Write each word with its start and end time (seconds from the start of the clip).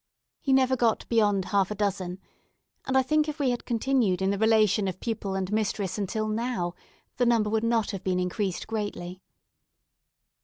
He 0.39 0.51
never 0.51 0.75
got 0.75 1.07
beyond 1.09 1.45
half 1.45 1.69
a 1.69 1.75
dozen; 1.75 2.17
and 2.87 2.97
I 2.97 3.03
think 3.03 3.29
if 3.29 3.37
we 3.37 3.51
had 3.51 3.65
continued 3.65 4.19
in 4.19 4.31
the 4.31 4.37
relation 4.39 4.87
of 4.87 4.99
pupil 4.99 5.35
and 5.35 5.51
mistress 5.51 5.99
until 5.99 6.27
now, 6.27 6.73
the 7.17 7.25
number 7.27 7.51
would 7.51 7.63
not 7.63 7.91
have 7.91 8.03
been 8.03 8.17
increased 8.19 8.65
greatly. 8.65 9.21